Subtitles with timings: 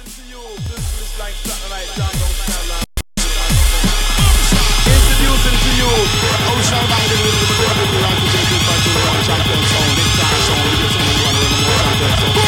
[0.00, 0.22] To
[5.76, 5.92] you
[7.20, 9.92] rhythm represented by the one champion sound,
[12.20, 12.39] big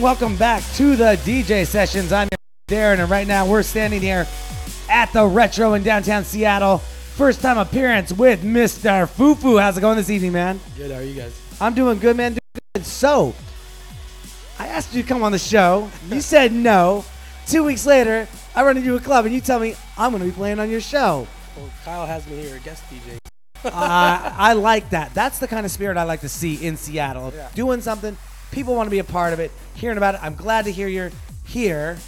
[0.00, 2.12] Welcome back to the DJ sessions.
[2.12, 2.28] I'm
[2.68, 4.26] Darren, and right now we're standing here
[4.88, 6.78] at the Retro in downtown Seattle.
[6.78, 9.08] First time appearance with Mr.
[9.08, 9.60] FooFou.
[9.60, 10.60] How's it going this evening, man?
[10.76, 11.40] Good, how are you guys?
[11.60, 12.32] I'm doing good, man.
[12.32, 12.40] Doing
[12.74, 12.86] good.
[12.86, 13.34] So,
[14.58, 15.90] I asked you to come on the show.
[16.10, 17.04] You said no.
[17.46, 20.28] Two weeks later, I run into a club, and you tell me I'm going to
[20.28, 21.26] be playing on your show.
[21.56, 23.18] Well, Kyle has me here, a guest DJ.
[23.64, 25.12] uh, I like that.
[25.14, 27.32] That's the kind of spirit I like to see in Seattle.
[27.34, 27.48] Yeah.
[27.54, 28.16] Doing something,
[28.50, 30.20] people want to be a part of it, hearing about it.
[30.22, 31.10] I'm glad to hear you're
[31.46, 31.98] here.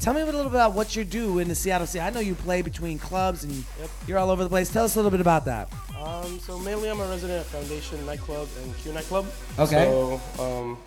[0.00, 2.00] Tell me a little bit about what you do in the Seattle City.
[2.00, 3.90] I know you play between clubs and Yep.
[4.08, 4.68] you're all over the place.
[4.68, 5.68] Tell us a little bit about that.
[5.96, 9.26] Um, so mainly I'm a resident at Foundation Nightclub and Q Nightclub.
[9.58, 9.84] Okay.
[9.84, 10.78] So, um,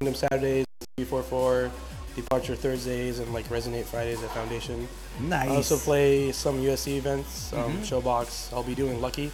[0.00, 1.70] Random Saturdays, 344,
[2.16, 4.88] Departure Thursdays, and like Resonate Fridays at Foundation.
[5.20, 5.50] Nice.
[5.50, 7.84] I also play some USC events, um, Mhm.
[8.02, 8.52] Showbox.
[8.52, 9.30] I'll be doing Lucky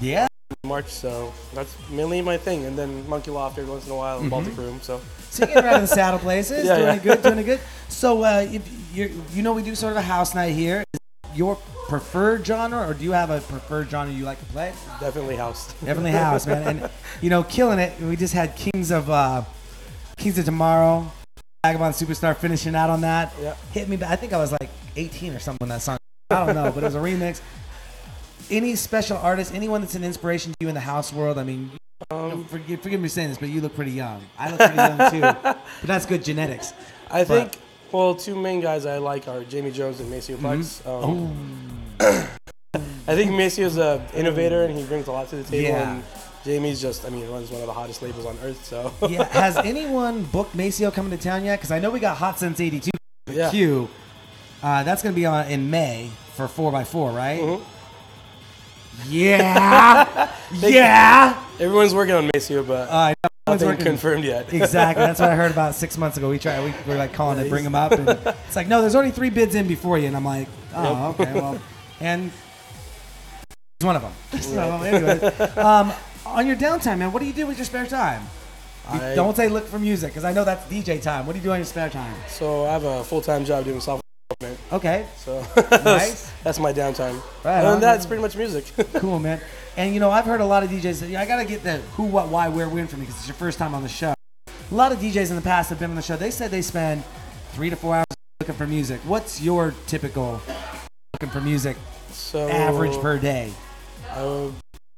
[0.00, 0.26] Yeah.
[0.62, 2.64] In March, so that's mainly my thing.
[2.64, 4.80] And then Monkey Loft every once in a while, and Baltic Room.
[4.82, 6.94] So So you're getting around the Seattle places, Yeah, doing yeah.
[6.94, 7.60] it good, doing it good.
[7.88, 10.82] So uh, if you you know we do sort of a house night here.
[10.92, 11.56] Is your
[11.88, 14.72] preferred genre, or do you have a preferred genre you like to play?
[15.00, 15.72] definitely house.
[15.84, 16.66] Definitely house, man.
[16.78, 16.90] And
[17.20, 17.98] you know, killing it.
[18.00, 19.44] We just had Kings of uh,
[20.16, 21.10] Kings of Tomorrow,
[21.64, 23.32] Vagabond Superstar finishing out on that.
[23.40, 23.54] Yeah.
[23.72, 23.96] Hit me.
[24.04, 25.96] I think I was like 18 or something when that song.
[26.30, 27.40] I don't know, but it was a remix.
[28.50, 31.38] Any special artist, anyone that's an inspiration to you in the house world?
[31.38, 31.70] I mean,
[32.10, 34.22] Um, forgive, forgive me saying this, but you look pretty young.
[34.38, 36.72] I look pretty young too, but that's good genetics.
[37.10, 37.58] I think,
[37.92, 40.84] well, two main guys I like are Jamie Jones and Maceo Plex.
[40.86, 41.36] Um,
[43.06, 45.68] I think Maceo's a innovator and he brings a lot to the table.
[45.68, 45.92] Yeah.
[45.94, 46.04] And
[46.44, 48.64] Jamie's just, I mean, runs one of the hottest labels on earth.
[48.64, 49.24] So Yeah.
[49.28, 51.58] Has anyone booked Maceo coming to town yet?
[51.60, 52.90] Because I know we got Hot Since 82
[53.30, 53.50] yeah.
[53.50, 53.88] Q.
[54.62, 57.40] Uh, that's going to be on in May for 4x4, right?
[57.40, 57.60] Mhm.
[59.08, 60.32] Yeah.
[60.52, 61.44] yeah.
[61.58, 63.14] Everyone's working on Maceo, but Uh, I know.
[63.46, 64.52] Everyone's nothing working- confirmed yet.
[64.52, 65.04] Exactly.
[65.04, 66.28] That's what I heard about six months ago.
[66.30, 66.62] We tried.
[66.64, 69.30] We were like calling to bring them up, and it's like, no, there's only three
[69.30, 71.58] bids in before you, and I'm like, oh, okay, well,
[72.00, 72.30] and
[73.78, 74.12] he's one of them.
[74.40, 75.92] So, anyways, um,
[76.26, 78.22] on your downtime, man, what do you do with your spare time?
[78.92, 81.26] You I- don't say look for music, because I know that's DJ time.
[81.26, 82.14] What do you do on your spare time?
[82.28, 83.99] so I have a full time job doing software.
[84.72, 85.44] Okay, So
[85.84, 86.30] Nice.
[86.44, 87.20] that's my downtime.
[87.44, 87.72] Right Other on.
[87.74, 88.64] than that, it's pretty much music.
[88.94, 89.40] cool, man.
[89.76, 91.78] And you know, I've heard a lot of DJs say, yeah, I gotta get the
[91.96, 94.14] who, what, why, where, when from you because it's your first time on the show.
[94.46, 96.16] A lot of DJs in the past have been on the show.
[96.16, 97.02] They said they spend
[97.52, 98.06] three to four hours
[98.40, 99.00] looking for music.
[99.04, 100.40] What's your typical
[101.14, 101.76] looking for music
[102.12, 103.52] so average per day?
[104.10, 104.50] Uh,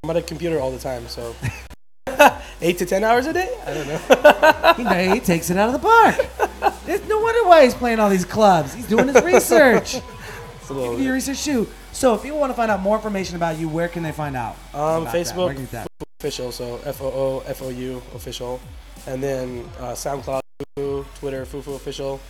[0.03, 1.35] I'm at a computer all the time, so
[2.61, 3.49] eight to ten hours a day.
[3.65, 4.99] I don't know.
[5.09, 6.42] He, he takes it out of the park.
[6.85, 8.73] There's no wonder why he's playing all these clubs.
[8.73, 9.97] He's doing his research.
[10.67, 11.67] Do your research too.
[11.91, 14.35] So if people want to find out more information about you, where can they find
[14.35, 14.55] out?
[14.73, 15.13] Um, about that?
[15.13, 15.87] Where Facebook can you get that?
[16.23, 18.61] official, so F O O F O U official,
[19.07, 20.39] and then uh, SoundCloud,
[21.19, 22.21] Twitter, FooFou official,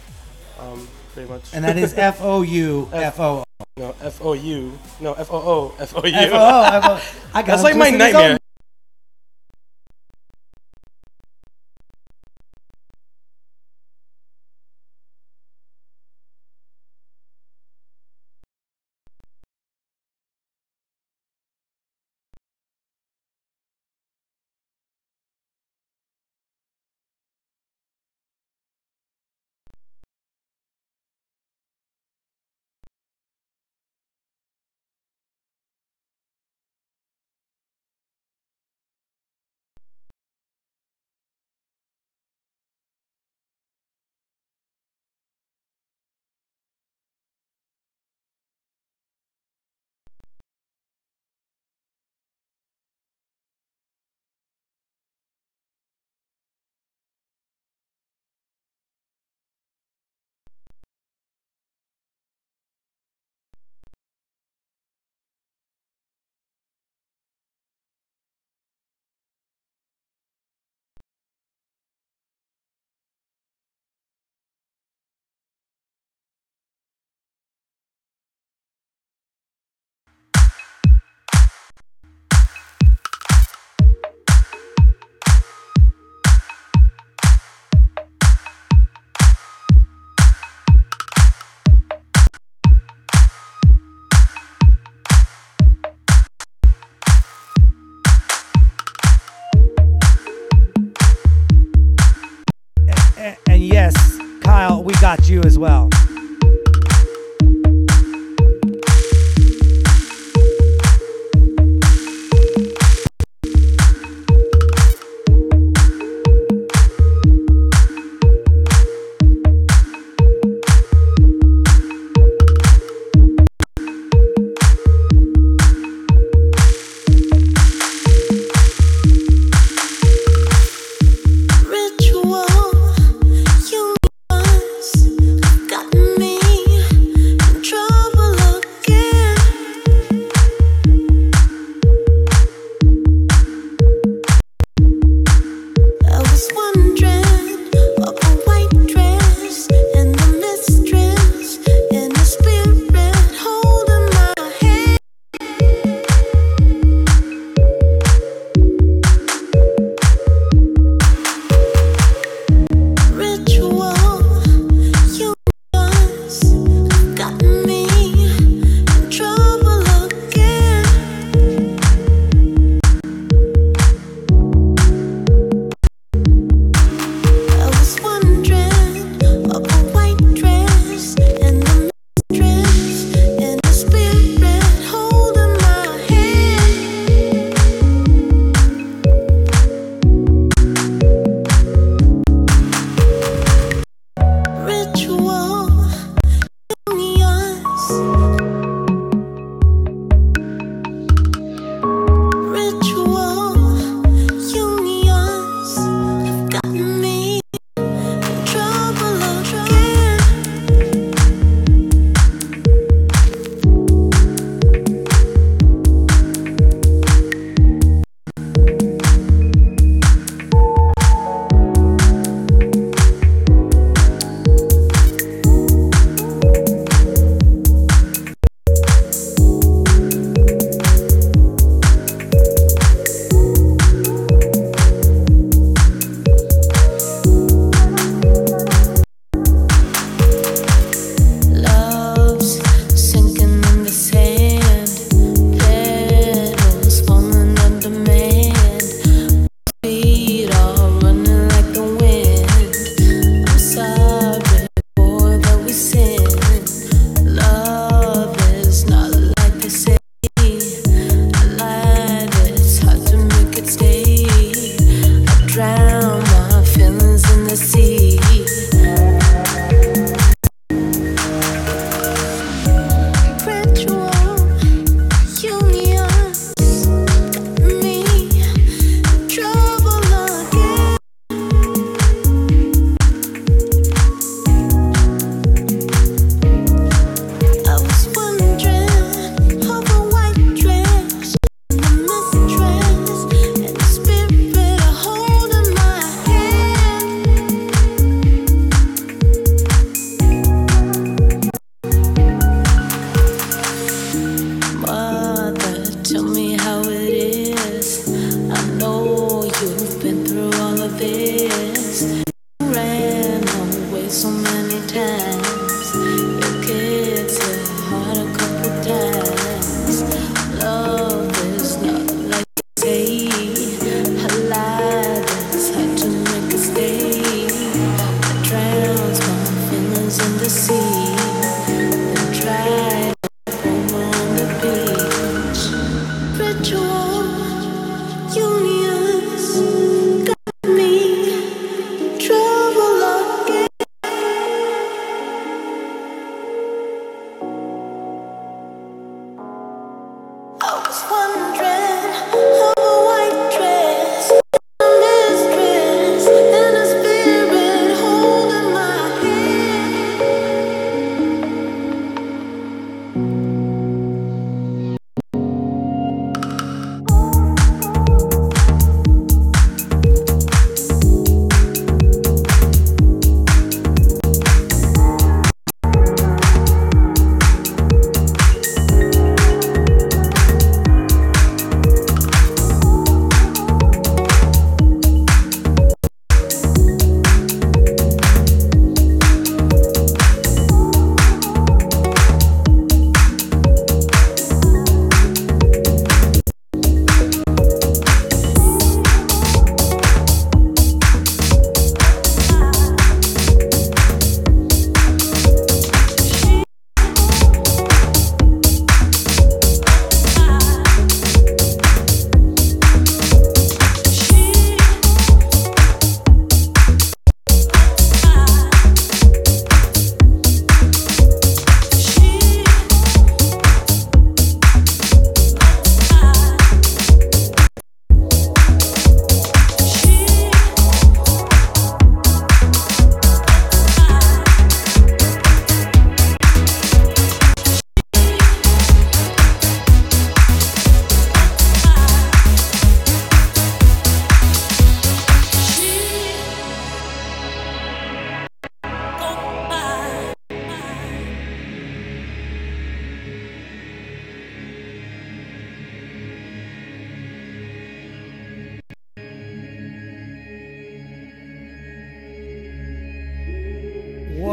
[0.60, 1.54] um, pretty much.
[1.54, 3.44] And that is F O U F O O.
[3.78, 6.12] no F O U, no F O O F O U.
[6.12, 6.64] F O O.
[6.64, 7.28] F O.
[7.36, 8.40] I got That's him like my twisting his own nightmare.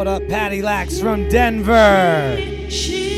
[0.00, 2.38] What up, Patty Lax from Denver?
[2.70, 3.09] She,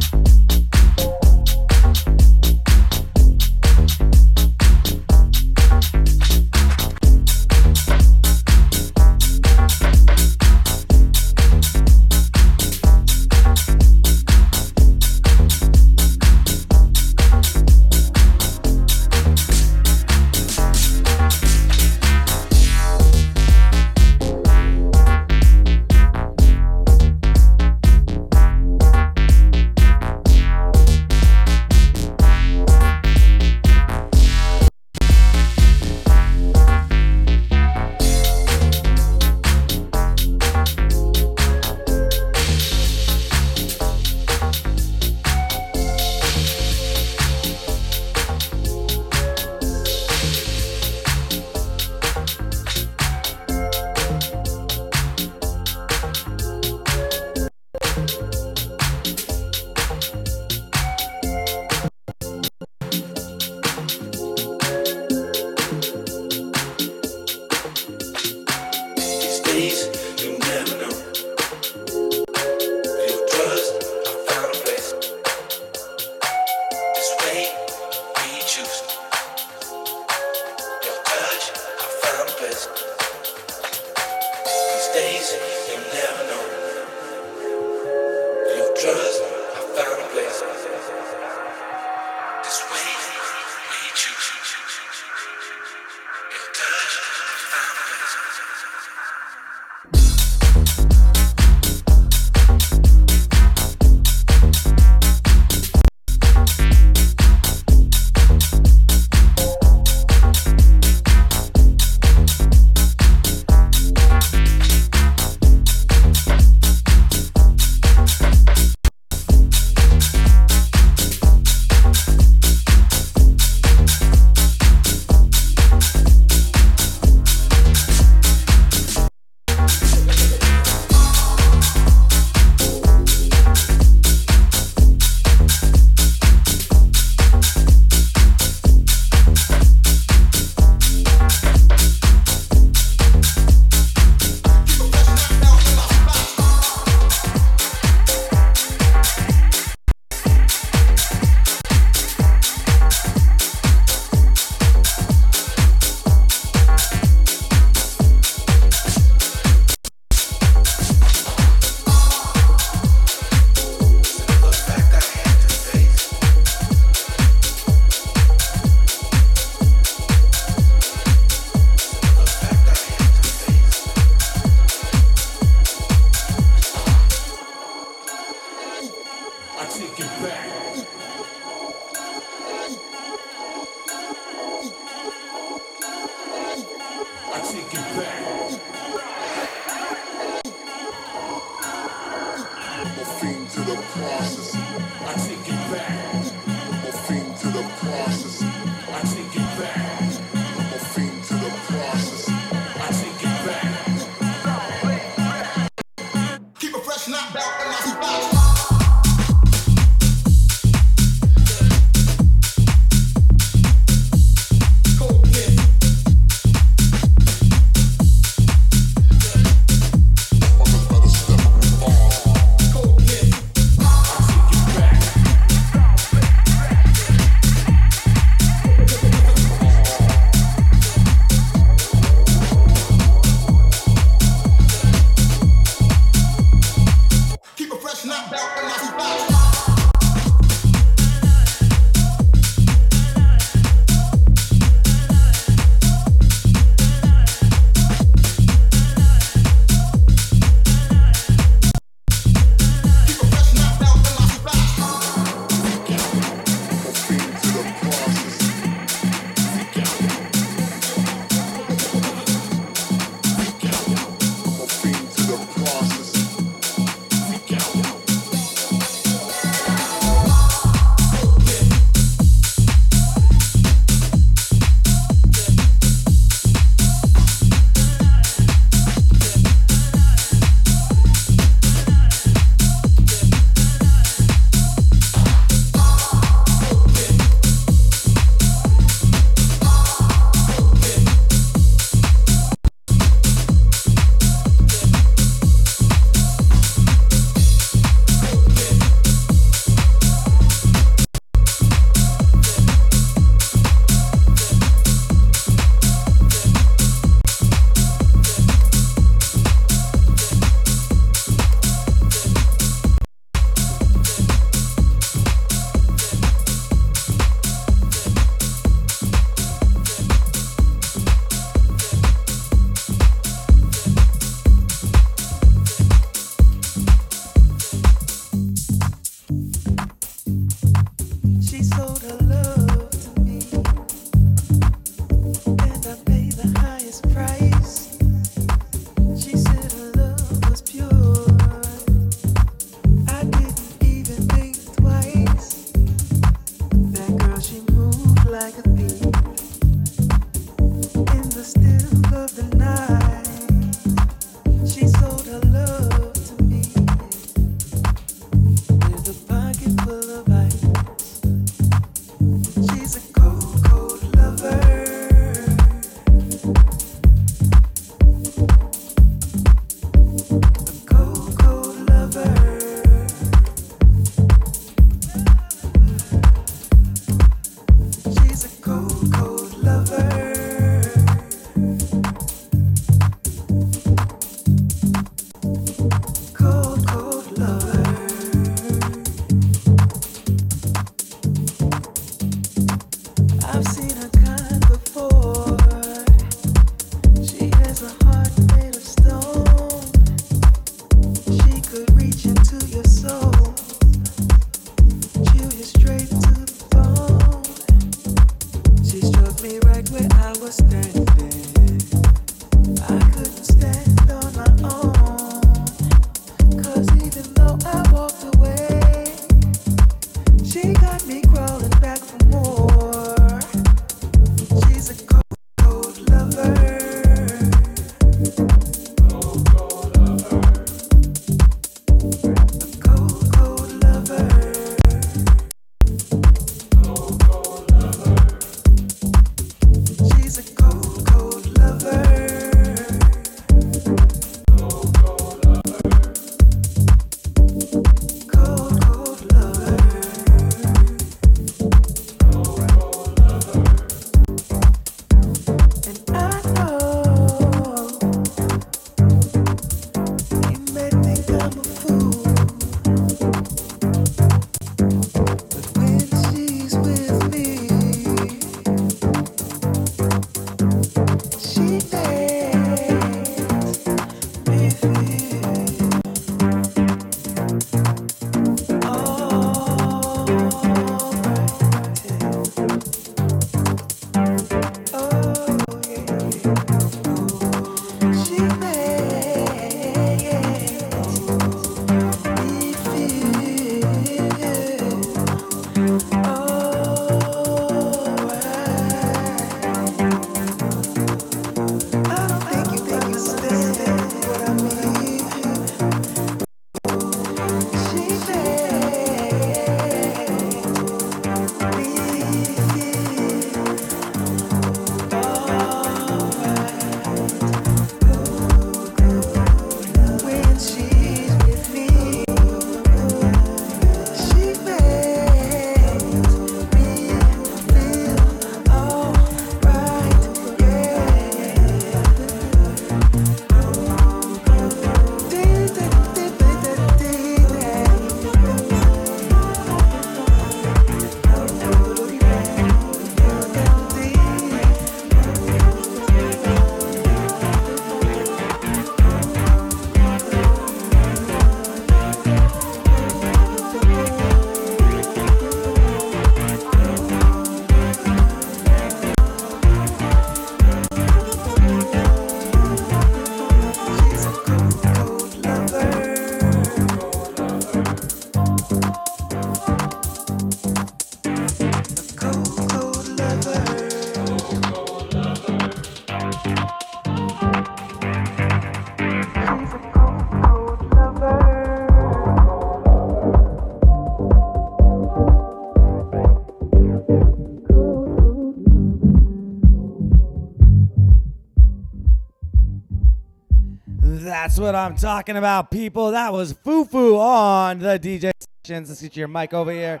[594.54, 596.12] That's what I'm talking about, people.
[596.12, 598.30] That was FooFou on the DJ
[598.64, 598.88] sessions.
[598.88, 600.00] Let's get your mic over here,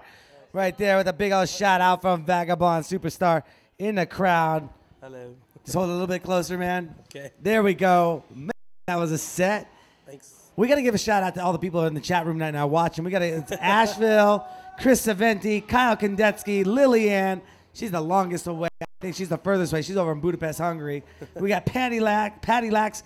[0.52, 3.42] right there, with a big old shout out from Vagabond Superstar
[3.80, 4.68] in the crowd.
[5.02, 5.34] Hello.
[5.64, 6.94] Just hold a little bit closer, man.
[7.06, 7.32] Okay.
[7.42, 8.22] There we go.
[8.32, 8.52] Man,
[8.86, 9.68] that was a set.
[10.06, 10.32] Thanks.
[10.54, 12.38] We got to give a shout out to all the people in the chat room
[12.38, 13.04] right now watching.
[13.04, 14.46] We got to, it's Asheville,
[14.78, 17.42] Chris Saventi, Kyle Kandetsky, Lillian.
[17.72, 18.68] She's the longest away.
[18.80, 19.82] I think she's the furthest away.
[19.82, 21.02] She's over in Budapest, Hungary.
[21.34, 23.02] We got Patty Lack, Patty Lax.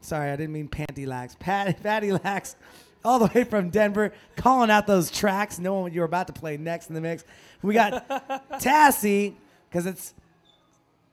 [0.00, 1.36] Sorry, I didn't mean Panty Lax.
[1.38, 2.56] Patty, Patty Lax,
[3.04, 6.56] all the way from Denver, calling out those tracks, knowing what you're about to play
[6.56, 7.24] next in the mix.
[7.62, 8.08] We got
[8.60, 9.34] Tassie,
[9.68, 10.14] because it's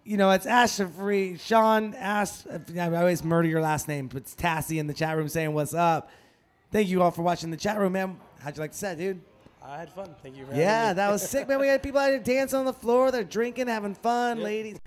[0.04, 1.36] you know, it's Ash Free.
[1.38, 2.46] Sean asked,
[2.78, 5.74] I always murder your last name, but it's Tassie in the chat room saying, What's
[5.74, 6.10] up?
[6.72, 8.18] Thank you all for watching the chat room, man.
[8.40, 9.20] How'd you like the set, dude?
[9.64, 10.14] I had fun.
[10.22, 10.46] Thank you.
[10.54, 11.60] Yeah, that was sick, man.
[11.60, 13.10] We had people out here dancing on the floor.
[13.10, 14.46] They're drinking, having fun, Yep.
[14.46, 14.80] ladies.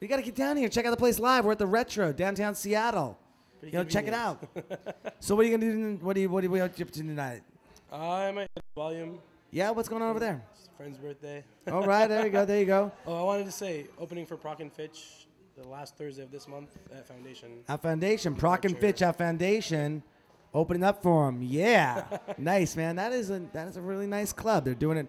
[0.00, 0.68] You got to get down here.
[0.68, 1.44] Check out the place live.
[1.44, 3.16] We're at the Retro, downtown Seattle.
[3.62, 4.46] You know, check it out.
[5.20, 6.04] so, what are you going to do?
[6.04, 7.42] What, are you, what are you up to tonight?
[7.90, 9.18] I might hit volume.
[9.50, 10.42] Yeah, what's going on over there?
[10.52, 11.44] It's a friend's birthday.
[11.70, 12.44] All right, there you go.
[12.44, 12.92] There you go.
[13.06, 15.26] Oh, I wanted to say, opening for Prok and Fitch
[15.56, 17.64] the last Thursday of this month at Foundation.
[17.68, 20.02] Our foundation, Prok and Fitch, our foundation,
[20.52, 21.42] opening up for them.
[21.42, 22.04] Yeah,
[22.36, 22.96] nice man.
[22.96, 24.64] That is a that is a really nice club.
[24.64, 25.08] They're doing it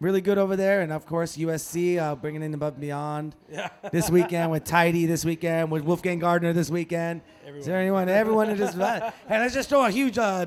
[0.00, 3.68] really good over there, and of course USC uh, bringing in above and beyond Yeah.
[3.92, 7.22] this weekend with Tidy this weekend with Wolfgang Gartner this weekend.
[7.46, 8.08] Is there anyone?
[8.08, 10.46] Everyone is just and let's just throw a huge uh,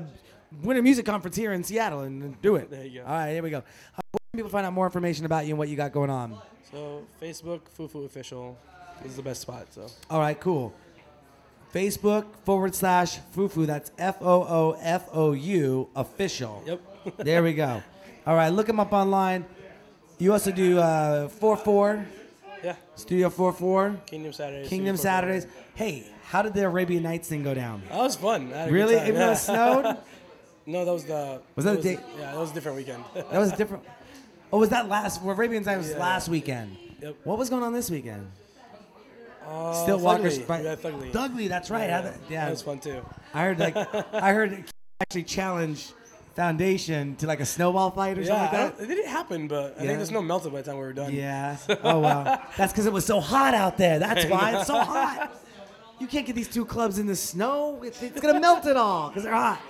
[0.62, 2.70] winter music conference here in Seattle and do it.
[2.70, 3.06] There you go.
[3.06, 3.58] All right, here we go.
[3.58, 3.62] Uh,
[4.10, 6.38] where can people find out more information about you and what you got going on?
[6.70, 8.56] So Facebook, FooFou Official
[9.04, 9.66] is the best spot.
[9.70, 10.72] So All right, cool.
[11.74, 13.66] Facebook forward slash FooFou.
[13.66, 16.62] That's F O O F O U official.
[16.66, 16.80] Yep.
[17.18, 17.82] there we go.
[18.30, 19.44] All right, look him up online.
[20.18, 22.06] You also do uh, 4 4,
[22.62, 24.68] yeah, Studio 4 4, Kingdom Saturdays.
[24.68, 25.02] Kingdom Bowl.
[25.02, 25.46] Saturdays.
[25.74, 27.82] Hey, how did the Arabian Nights thing go down?
[27.88, 28.52] That was fun.
[28.52, 28.94] I had a good Really?
[28.98, 29.32] Even though yeah.
[29.32, 29.96] it snowed?
[30.66, 31.42] no, that was the.
[31.56, 33.02] Was that a was day- Yeah, that was a different weekend.
[33.14, 33.82] That was different.
[34.52, 35.22] Oh, was that last?
[35.22, 35.98] Well, Arabian Nights was Yeah.
[35.98, 36.76] last weekend.
[37.02, 37.16] Yep.
[37.24, 38.30] What was going on this weekend?
[39.44, 40.44] Uh, Still Walker's Thugly.
[40.44, 41.48] fight- We had Thugly.
[41.48, 41.88] That's right.
[41.88, 42.44] Yeah, the- yeah.
[42.44, 43.04] that was fun too.
[43.34, 43.74] I heard like
[44.14, 44.66] I heard
[45.00, 45.88] actually challenge
[46.36, 48.84] Foundation to like a snowball fight or Yeah, something like that.
[48.84, 49.88] it didn't happen, but I Yeah.
[49.88, 51.12] think the snow melted by the time we were done.
[51.12, 51.56] Yeah.
[51.82, 52.40] Oh wow.
[52.56, 53.98] That's because it was so hot out there.
[53.98, 55.32] That's why it's so hot.
[55.98, 57.82] You can't get these two clubs in the snow.
[57.82, 59.60] It's, it's gonna melt it all because they're hot.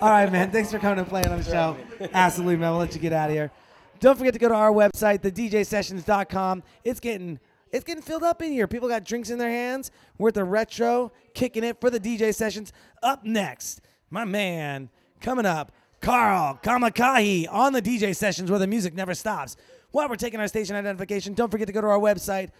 [0.00, 0.50] All right, man.
[0.50, 1.76] Thanks for coming and playing on the show.
[2.12, 2.70] Absolutely, man.
[2.70, 3.50] We'll let you get out of here.
[3.98, 6.62] Don't forget to go to our website, thedjsessions.com.
[6.84, 7.38] It's getting
[7.72, 8.66] it's getting filled up in here.
[8.66, 9.90] People got drinks in their hands.
[10.18, 12.72] We're at the retro, kicking it for the DJ sessions.
[13.02, 14.90] Up next, my man
[15.20, 15.70] coming up,
[16.00, 19.56] Carl Kamakahi on the DJ sessions where the music never stops.
[19.90, 22.50] While we're taking our station identification, don't forget to go to our website,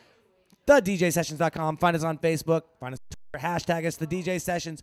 [0.66, 1.78] thedjsessions.com.
[1.78, 2.62] Find us on Facebook.
[2.80, 3.46] Find us on Twitter.
[3.46, 4.82] Hashtag us the DJ Sessions.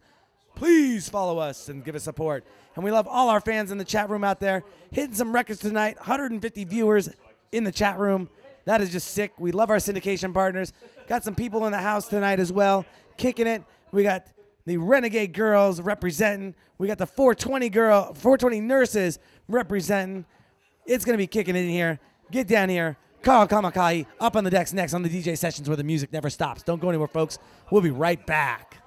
[0.56, 2.44] Please follow us and give us support.
[2.76, 4.64] And we love all our fans in the chat room out there.
[4.92, 5.98] Hitting some records tonight.
[5.98, 7.10] 150 viewers
[7.52, 8.30] in the chat room.
[8.66, 9.34] That is just sick.
[9.38, 10.74] We love our syndication partners.
[11.08, 12.86] Got some people in the house tonight as well,
[13.18, 13.64] kicking it.
[13.92, 14.26] We got
[14.68, 16.54] the Renegade Girls representing.
[16.78, 20.26] We got the 420 girl, 420 nurses representing.
[20.86, 22.00] It's gonna be kicking in here.
[22.32, 22.98] Get down here.
[23.24, 26.30] Carl Kamakai up on the decks next on the DJ sessions where the music never
[26.30, 26.64] stops.
[26.64, 27.40] Don't go anywhere, folks.
[27.72, 28.78] We'll be right back.